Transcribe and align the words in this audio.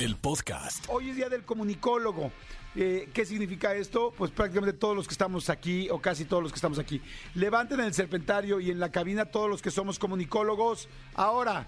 el 0.00 0.16
podcast. 0.16 0.86
Hoy 0.88 1.10
es 1.10 1.16
día 1.16 1.28
del 1.28 1.44
comunicólogo. 1.44 2.32
Eh, 2.74 3.10
¿Qué 3.12 3.26
significa 3.26 3.74
esto? 3.74 4.14
Pues 4.16 4.30
prácticamente 4.30 4.78
todos 4.78 4.96
los 4.96 5.06
que 5.06 5.12
estamos 5.12 5.50
aquí, 5.50 5.90
o 5.90 6.00
casi 6.00 6.24
todos 6.24 6.42
los 6.42 6.52
que 6.52 6.56
estamos 6.56 6.78
aquí, 6.78 7.02
levanten 7.34 7.80
en 7.80 7.86
el 7.86 7.92
serpentario 7.92 8.60
y 8.60 8.70
en 8.70 8.80
la 8.80 8.90
cabina 8.90 9.26
todos 9.26 9.50
los 9.50 9.60
que 9.60 9.70
somos 9.70 9.98
comunicólogos. 9.98 10.88
Ahora, 11.14 11.66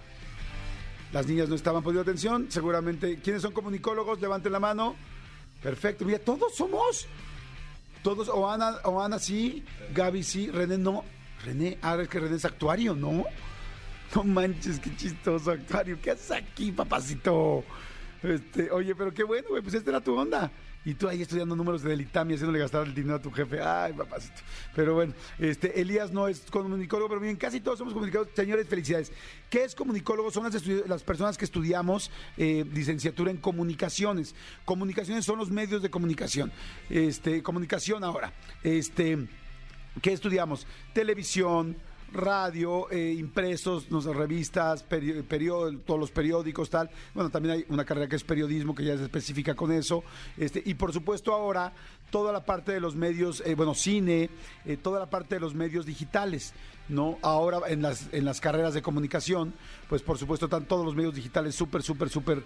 las 1.12 1.27
niñas 1.27 1.50
no 1.50 1.55
estaban 1.55 1.82
poniendo 1.82 2.00
atención, 2.00 2.46
seguramente. 2.48 3.18
¿Quiénes 3.18 3.42
son 3.42 3.52
comunicólogos? 3.52 4.18
Levanten 4.18 4.52
la 4.52 4.60
mano. 4.60 4.96
Perfecto, 5.62 6.06
mira, 6.06 6.19
todos 6.19 6.55
somos. 6.55 7.06
Todos, 8.02 8.30
o 8.30 8.50
Ana, 8.50 8.77
o 8.84 9.02
Ana 9.02 9.19
sí, 9.19 9.62
Gaby 9.92 10.22
sí, 10.22 10.50
René 10.50 10.78
no. 10.78 11.05
René, 11.44 11.77
ahora 11.83 12.05
es 12.05 12.08
que 12.08 12.19
René 12.19 12.36
es 12.36 12.46
actuario, 12.46 12.94
¿no? 12.94 13.24
No 14.14 14.24
manches, 14.24 14.80
qué 14.80 14.96
chistoso 14.96 15.50
actuario. 15.50 15.98
¿Qué 16.00 16.12
haces 16.12 16.30
aquí, 16.30 16.72
papacito? 16.72 17.62
Este, 18.22 18.70
oye, 18.70 18.94
pero 18.94 19.12
qué 19.12 19.24
bueno, 19.24 19.48
güey, 19.50 19.62
pues 19.62 19.74
esta 19.74 19.90
era 19.90 20.00
tu 20.00 20.14
onda. 20.14 20.50
Y 20.84 20.94
tú 20.94 21.08
ahí 21.08 21.22
estudiando 21.22 21.54
números 21.54 21.82
de 21.82 21.90
Delitam 21.90 22.28
y 22.30 22.34
haciéndole 22.34 22.58
gastar 22.58 22.86
el 22.86 22.94
dinero 22.94 23.16
a 23.16 23.22
tu 23.22 23.30
jefe. 23.30 23.60
Ay, 23.60 23.92
papacito. 23.92 24.40
Pero 24.74 24.94
bueno, 24.94 25.14
este, 25.38 25.80
Elías 25.80 26.10
no 26.10 26.27
es 26.27 26.40
comunicólogo, 26.50 27.08
pero 27.08 27.20
bien, 27.20 27.36
casi 27.36 27.60
todos 27.60 27.78
somos 27.78 27.94
comunicólogos. 27.94 28.34
Señores, 28.34 28.66
felicidades. 28.66 29.12
¿Qué 29.48 29.62
es 29.62 29.77
comunicólogo? 29.77 30.32
Son 30.32 30.42
las, 30.42 30.66
las 30.66 31.05
personas 31.05 31.38
que 31.38 31.44
estudiamos 31.44 32.10
eh, 32.36 32.64
licenciatura 32.72 33.30
en 33.30 33.36
comunicaciones. 33.36 34.34
Comunicaciones 34.64 35.25
son 35.25 35.38
los 35.38 35.50
medios 35.50 35.82
de 35.82 35.91
comunicación. 35.91 36.50
Este, 36.91 37.44
comunicación 37.44 38.02
ahora. 38.02 38.32
Este, 38.64 39.19
¿qué 40.00 40.12
estudiamos? 40.12 40.66
Televisión, 40.94 41.77
radio, 42.12 42.91
eh, 42.91 43.14
impresos, 43.18 43.91
no 43.91 44.00
sé, 44.00 44.12
revistas, 44.12 44.84
peri- 44.88 45.24
todos 45.84 45.98
los 46.00 46.10
periódicos, 46.10 46.70
tal. 46.70 46.91
Bueno, 47.14 47.30
también 47.30 47.54
hay 47.56 47.64
una 47.69 47.84
carrera 47.84 48.08
que 48.08 48.16
es 48.16 48.24
periodismo, 48.24 48.74
que 48.74 48.84
ya 48.84 48.94
es 48.94 49.00
específica 49.00 49.54
con 49.54 49.72
eso. 49.72 50.04
Este, 50.36 50.62
y 50.64 50.74
por 50.74 50.92
supuesto 50.92 51.32
ahora 51.32 51.72
toda 52.10 52.32
la 52.32 52.44
parte 52.44 52.72
de 52.72 52.80
los 52.80 52.94
medios, 52.94 53.42
eh, 53.46 53.54
bueno, 53.54 53.74
cine, 53.74 54.28
eh, 54.66 54.77
toda 54.77 55.00
la 55.00 55.08
parte 55.08 55.36
de 55.36 55.41
los 55.41 55.54
medios 55.54 55.86
digitales, 55.86 56.52
¿no? 56.91 57.19
Ahora 57.22 57.60
en 57.69 57.80
las, 57.80 58.08
en 58.12 58.26
las 58.26 58.38
carreras 58.38 58.74
de 58.74 58.82
comunicación, 58.82 59.54
pues 59.88 60.02
por 60.02 60.19
supuesto 60.19 60.44
están 60.44 60.66
todos 60.66 60.84
los 60.84 60.94
medios 60.94 61.14
digitales 61.14 61.54
súper, 61.54 61.82
súper, 61.82 62.10
súper... 62.10 62.44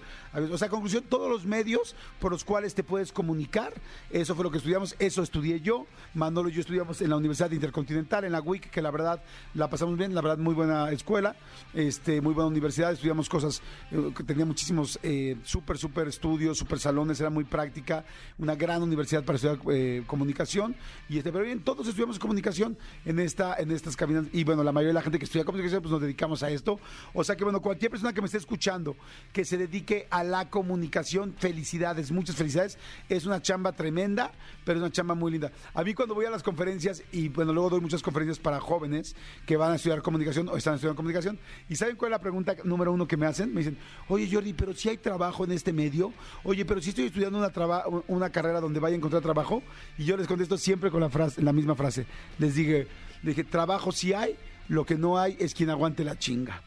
O 0.52 0.56
sea, 0.56 0.68
conclusión, 0.68 1.02
todos 1.08 1.28
los 1.28 1.44
medios 1.46 1.96
por 2.20 2.30
los 2.30 2.44
cuales 2.44 2.76
te 2.76 2.84
puedes 2.84 3.10
comunicar, 3.10 3.72
eso 4.10 4.36
fue 4.36 4.44
lo 4.44 4.52
que 4.52 4.58
estudiamos, 4.58 4.94
eso 5.00 5.22
estudié 5.24 5.60
yo, 5.60 5.86
Manolo 6.14 6.48
y 6.48 6.52
yo 6.52 6.60
estudiamos 6.60 7.00
en 7.02 7.10
la 7.10 7.16
Universidad 7.16 7.50
Intercontinental, 7.50 8.22
en 8.24 8.32
la 8.32 8.40
WIC, 8.40 8.70
que 8.70 8.82
la 8.82 8.92
verdad 8.92 9.20
la 9.56 9.70
pasamos 9.70 9.96
bien, 9.96 10.14
la 10.14 10.20
verdad 10.20 10.38
muy 10.38 10.54
buena 10.54 10.90
escuela, 10.92 11.34
este, 11.72 12.20
muy 12.20 12.34
buena 12.34 12.48
universidad, 12.48 12.92
estudiamos 12.92 13.28
cosas, 13.28 13.62
eh, 13.90 14.12
que 14.14 14.22
tenía 14.22 14.44
muchísimos 14.44 14.98
eh, 15.02 15.36
súper, 15.44 15.78
súper 15.78 16.08
estudios, 16.08 16.58
súper 16.58 16.78
salones, 16.78 17.18
era 17.20 17.30
muy 17.30 17.44
práctica, 17.44 18.04
una 18.38 18.54
gran 18.54 18.82
universidad 18.82 19.24
para 19.24 19.36
estudiar 19.36 19.58
eh, 19.72 20.04
comunicación, 20.06 20.76
y 21.08 21.18
este, 21.18 21.32
pero 21.32 21.44
bien, 21.44 21.60
todos 21.60 21.88
estudiamos 21.88 22.18
comunicación 22.18 22.76
en 23.06 23.18
esta, 23.18 23.56
en 23.56 23.70
estas 23.70 23.96
cabinas, 23.96 24.26
y 24.32 24.44
bueno, 24.44 24.62
la 24.62 24.72
mayoría 24.72 24.90
de 24.90 24.94
la 24.94 25.02
gente 25.02 25.18
que 25.18 25.24
estudia 25.24 25.44
comunicación, 25.44 25.80
pues 25.80 25.90
nos 25.90 26.02
dedicamos 26.02 26.42
a 26.42 26.50
esto, 26.50 26.78
o 27.14 27.24
sea 27.24 27.34
que 27.34 27.44
bueno, 27.44 27.62
cualquier 27.62 27.90
persona 27.90 28.12
que 28.12 28.20
me 28.20 28.26
esté 28.26 28.38
escuchando, 28.38 28.94
que 29.32 29.46
se 29.46 29.56
dedique 29.56 30.06
a 30.10 30.22
la 30.22 30.50
comunicación, 30.50 31.34
felicidades, 31.38 32.12
muchas 32.12 32.36
felicidades, 32.36 32.78
es 33.08 33.24
una 33.24 33.40
chamba 33.40 33.72
tremenda, 33.72 34.32
pero 34.66 34.78
es 34.78 34.82
una 34.82 34.92
chamba 34.92 35.14
muy 35.14 35.32
linda. 35.32 35.50
A 35.72 35.82
mí 35.82 35.94
cuando 35.94 36.14
voy 36.14 36.26
a 36.26 36.30
las 36.30 36.42
conferencias, 36.42 37.02
y 37.10 37.28
bueno, 37.30 37.54
luego 37.54 37.70
doy 37.70 37.80
muchas 37.80 38.02
conferencias 38.02 38.38
para 38.38 38.60
jóvenes 38.60 39.16
que 39.46 39.56
van 39.56 39.72
a 39.72 39.76
estudiar 39.76 40.02
comunicación 40.02 40.48
o 40.48 40.56
están 40.56 40.74
estudiando 40.74 40.96
comunicación, 40.96 41.38
y 41.68 41.76
¿saben 41.76 41.96
cuál 41.96 42.10
es 42.10 42.18
la 42.18 42.20
pregunta 42.20 42.56
número 42.64 42.92
uno 42.92 43.06
que 43.06 43.16
me 43.16 43.26
hacen? 43.26 43.54
Me 43.54 43.60
dicen, 43.60 43.78
oye 44.08 44.28
Jordi, 44.30 44.52
pero 44.52 44.74
si 44.74 44.88
hay 44.88 44.98
trabajo 44.98 45.44
en 45.44 45.52
este 45.52 45.72
medio, 45.72 46.12
oye, 46.42 46.64
pero 46.64 46.82
si 46.82 46.90
estoy 46.90 47.06
estudiando 47.06 47.38
una, 47.38 47.82
una 48.08 48.30
carrera 48.30 48.60
donde 48.60 48.80
vaya 48.80 48.94
a 48.94 48.98
encontrar 48.98 49.22
trabajo, 49.22 49.62
y 49.96 50.04
yo 50.04 50.16
les 50.16 50.26
contesto 50.26 50.58
siempre 50.58 50.90
con 50.90 51.00
la, 51.00 51.08
frase, 51.08 51.40
la 51.40 51.52
misma 51.52 51.76
frase, 51.76 52.06
les 52.38 52.56
dije, 52.56 52.88
les 53.22 53.36
dije, 53.36 53.44
trabajo 53.44 53.92
sí 53.92 54.12
hay, 54.12 54.36
lo 54.68 54.84
que 54.84 54.96
no 54.96 55.16
hay 55.16 55.36
es 55.38 55.54
quien 55.54 55.70
aguante 55.70 56.02
la 56.02 56.18
chinga. 56.18 56.60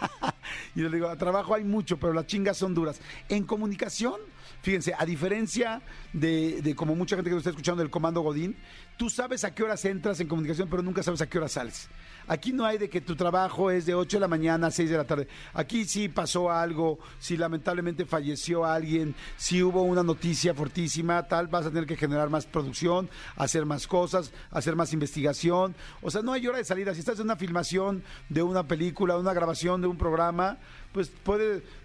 y 0.74 0.80
yo 0.80 0.88
le 0.88 0.96
digo, 0.96 1.16
trabajo 1.16 1.54
hay 1.54 1.62
mucho, 1.62 1.98
pero 1.98 2.12
las 2.12 2.26
chingas 2.26 2.56
son 2.56 2.74
duras. 2.74 3.00
En 3.28 3.44
comunicación, 3.44 4.16
fíjense, 4.62 4.94
a 4.96 5.04
diferencia 5.04 5.82
de, 6.12 6.74
como 6.76 6.94
mucha 6.94 7.16
gente 7.16 7.30
que 7.30 7.34
nos 7.34 7.40
está 7.40 7.50
escuchando 7.50 7.82
del 7.82 7.90
comando 7.90 8.20
Godín, 8.20 8.56
tú 8.96 9.10
sabes 9.10 9.44
a 9.44 9.54
qué 9.54 9.62
horas 9.62 9.84
entras 9.84 10.20
en 10.20 10.28
comunicación, 10.28 10.68
pero 10.68 10.82
nunca 10.82 11.02
sabes 11.02 11.20
a 11.20 11.28
qué 11.28 11.38
horas 11.38 11.52
sales. 11.52 11.88
Aquí 12.26 12.52
no 12.52 12.64
hay 12.64 12.78
de 12.78 12.88
que 12.88 13.02
tu 13.02 13.16
trabajo 13.16 13.70
es 13.70 13.84
de 13.84 13.94
8 13.94 14.16
de 14.16 14.20
la 14.20 14.28
mañana 14.28 14.68
a 14.68 14.70
6 14.70 14.88
de 14.88 14.96
la 14.96 15.04
tarde. 15.04 15.28
Aquí 15.52 15.84
sí 15.84 16.08
pasó 16.08 16.50
algo, 16.50 16.98
si 17.18 17.36
lamentablemente 17.36 18.06
falleció 18.06 18.64
alguien, 18.64 19.14
si 19.36 19.62
hubo 19.62 19.82
una 19.82 20.02
noticia 20.02 20.54
fortísima, 20.54 21.22
tal, 21.24 21.48
vas 21.48 21.66
a 21.66 21.68
tener 21.68 21.86
que 21.86 21.96
generar 21.96 22.30
más 22.30 22.46
producción, 22.46 23.10
hacer 23.36 23.66
más 23.66 23.86
cosas, 23.86 24.32
hacer 24.50 24.74
más 24.74 24.92
investigación. 24.92 25.74
O 26.00 26.10
sea, 26.10 26.22
no 26.22 26.32
hay 26.32 26.46
hora 26.46 26.58
de 26.58 26.64
salida. 26.64 26.94
Si 26.94 27.00
estás 27.00 27.18
en 27.18 27.26
una 27.26 27.36
filmación 27.36 28.02
de 28.30 28.42
una 28.42 28.66
película, 28.66 29.18
una 29.18 29.34
grabación 29.34 29.82
de 29.82 29.88
un 29.88 29.98
programa, 29.98 30.58
pues 30.92 31.08
puede... 31.08 31.83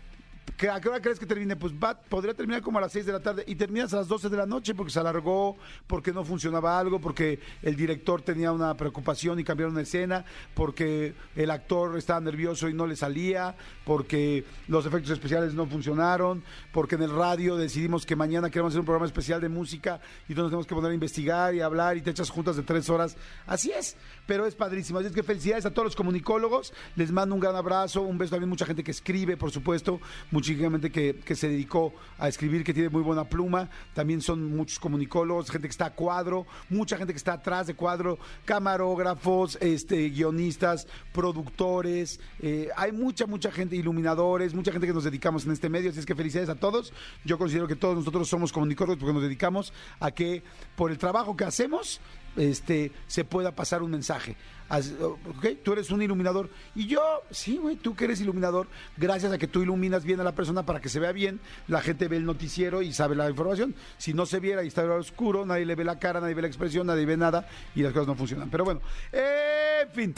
¿Que- 0.57 0.69
¿A 0.69 0.79
qué 0.81 0.89
hora 0.89 1.01
crees 1.01 1.19
que 1.19 1.25
termine? 1.25 1.55
Pues 1.55 1.73
podría 2.09 2.33
terminar 2.33 2.61
como 2.61 2.77
a 2.79 2.81
las 2.81 2.91
6 2.91 3.05
de 3.05 3.11
la 3.13 3.19
tarde 3.19 3.43
y 3.47 3.55
terminas 3.55 3.93
a 3.93 3.97
las 3.97 4.07
12 4.07 4.29
de 4.29 4.37
la 4.37 4.45
noche 4.45 4.75
porque 4.75 4.91
se 4.91 4.99
alargó, 4.99 5.57
porque 5.87 6.11
no 6.11 6.23
funcionaba 6.25 6.77
algo, 6.77 6.99
porque 6.99 7.39
el 7.61 7.75
director 7.75 8.21
tenía 8.21 8.51
una 8.51 8.75
preocupación 8.75 9.39
y 9.39 9.43
cambiaron 9.43 9.73
una 9.73 9.83
escena, 9.83 10.25
porque 10.53 11.13
el 11.35 11.49
actor 11.51 11.97
estaba 11.97 12.19
nervioso 12.19 12.67
y 12.67 12.73
no 12.73 12.87
le 12.87 12.95
salía, 12.95 13.55
porque 13.85 14.43
los 14.67 14.85
efectos 14.85 15.11
especiales 15.11 15.53
no 15.53 15.65
funcionaron, 15.65 16.43
porque 16.73 16.95
en 16.95 17.03
el 17.03 17.11
radio 17.15 17.55
decidimos 17.55 18.05
que 18.05 18.15
mañana 18.15 18.49
queremos 18.49 18.71
hacer 18.71 18.81
un 18.81 18.85
programa 18.85 19.05
especial 19.07 19.39
de 19.41 19.49
música 19.49 20.01
y 20.27 20.33
entonces 20.33 20.49
tenemos 20.51 20.67
que 20.67 20.75
poner 20.75 20.91
a 20.91 20.93
investigar 20.93 21.53
y 21.55 21.61
hablar 21.61 21.95
y 21.97 22.01
te 22.01 22.09
echas 22.11 22.29
juntas 22.29 22.55
de 22.57 22.63
tres 22.63 22.89
horas. 22.89 23.15
Así 23.47 23.71
es, 23.71 23.95
pero 24.25 24.45
es 24.45 24.55
padrísimo. 24.55 24.99
Así 24.99 25.07
es 25.07 25.13
que 25.13 25.23
felicidades 25.23 25.65
a 25.65 25.71
todos 25.71 25.85
los 25.85 25.95
comunicólogos. 25.95 26.73
Les 26.95 27.11
mando 27.11 27.33
un 27.35 27.41
gran 27.41 27.55
abrazo, 27.55 28.01
un 28.01 28.17
beso 28.17 28.31
también 28.31 28.49
mucha 28.49 28.65
gente 28.65 28.83
que 28.83 28.91
escribe, 28.91 29.37
por 29.37 29.51
supuesto, 29.51 30.01
muchísima 30.39 30.71
gente 30.71 30.89
que, 30.89 31.15
que 31.15 31.35
se 31.35 31.49
dedicó 31.49 31.93
a 32.17 32.29
escribir, 32.29 32.63
que 32.63 32.73
tiene 32.73 32.89
muy 32.89 33.01
buena 33.01 33.25
pluma. 33.25 33.69
También 33.93 34.21
son 34.21 34.55
muchos 34.55 34.79
comunicólogos, 34.79 35.51
gente 35.51 35.67
que 35.67 35.71
está 35.71 35.87
a 35.87 35.93
cuadro, 35.93 36.47
mucha 36.69 36.97
gente 36.97 37.11
que 37.11 37.17
está 37.17 37.33
atrás 37.33 37.67
de 37.67 37.73
cuadro, 37.73 38.17
camarógrafos, 38.45 39.57
este, 39.59 40.09
guionistas, 40.09 40.87
productores. 41.11 42.21
eh, 42.41 42.69
hay 42.77 42.93
mucha, 42.93 43.27
mucha 43.27 43.51
gente, 43.51 43.75
iluminadores, 43.75 44.53
mucha 44.53 44.71
gente 44.71 44.87
que 44.87 44.93
nos 44.93 45.03
dedicamos 45.03 45.45
en 45.45 45.51
este 45.51 45.67
medio. 45.67 45.89
Así 45.89 45.99
es 45.99 46.05
que 46.05 46.15
felicidades 46.15 46.49
a 46.49 46.55
todos. 46.55 46.93
Yo 47.25 47.37
considero 47.37 47.67
que 47.67 47.75
todos 47.75 47.97
nosotros 47.97 48.29
somos 48.29 48.53
comunicólogos 48.53 48.97
porque 48.97 49.13
nos 49.13 49.23
dedicamos 49.23 49.73
a 49.99 50.11
que 50.11 50.41
por 50.77 50.89
el 50.89 50.97
trabajo 50.97 51.35
que 51.35 51.43
hacemos 51.43 51.99
este, 52.37 52.91
se 53.07 53.23
pueda 53.25 53.55
pasar 53.55 53.81
un 53.83 53.91
mensaje. 53.91 54.35
As- 54.69 54.93
ok, 55.01 55.47
Tú 55.63 55.73
eres 55.73 55.89
un 55.89 56.01
iluminador. 56.01 56.47
Y 56.75 56.85
yo, 56.85 57.01
sí, 57.31 57.57
güey, 57.57 57.75
tú 57.75 57.95
que 57.95 58.05
eres 58.05 58.21
iluminador, 58.21 58.67
gracias 58.97 59.31
a 59.33 59.37
que 59.39 59.47
tú 59.47 59.63
iluminas 59.63 60.03
bien 60.03 60.19
a 60.19 60.23
la 60.23 60.33
persona 60.35 60.63
para 60.63 60.79
que 60.79 60.89
se 60.89 60.99
vea 60.99 61.11
bien, 61.11 61.39
la 61.67 61.81
gente 61.81 62.07
ve 62.07 62.17
el 62.17 62.25
noticiero 62.25 62.83
y 62.83 62.93
sabe 62.93 63.15
la 63.15 63.27
información. 63.29 63.73
Si 63.97 64.13
no 64.13 64.27
se 64.27 64.39
viera 64.39 64.63
y 64.63 64.67
está 64.67 64.83
oscuro, 64.93 65.43
nadie 65.45 65.65
le 65.65 65.73
ve 65.75 65.83
la 65.83 65.97
cara, 65.97 66.21
nadie 66.21 66.35
ve 66.35 66.43
la 66.43 66.47
expresión, 66.49 66.85
nadie 66.85 67.05
ve 67.07 67.17
nada 67.17 67.47
y 67.75 67.81
las 67.81 67.93
cosas 67.93 68.07
no 68.07 68.15
funcionan. 68.15 68.49
Pero 68.51 68.63
bueno, 68.63 68.81
en 69.11 69.89
fin. 69.91 70.13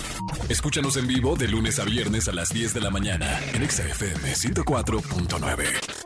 Escúchanos 0.50 0.98
en 0.98 1.08
vivo 1.08 1.38
de 1.38 1.48
lunes 1.48 1.80
a 1.80 1.86
viernes 1.86 2.28
a 2.28 2.34
las 2.34 2.50
10 2.50 2.74
de 2.74 2.82
la 2.82 2.90
mañana 2.90 3.40
en 3.54 3.64
Exa 3.64 3.84
FM 3.88 4.34
104.9. 4.34 6.01